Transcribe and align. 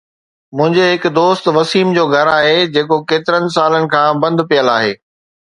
منهنجي 0.59 0.85
هڪ 0.93 1.03
دوست 1.17 1.43
وسيم 1.57 1.87
جو 1.97 2.03
گهر 2.13 2.29
آهي، 2.37 2.57
جيڪو 2.79 2.97
ڪيترن 3.13 3.45
سالن 3.59 3.83
کان 3.95 4.09
بند 4.25 4.47
پيل 4.55 4.77
آهي. 4.79 4.93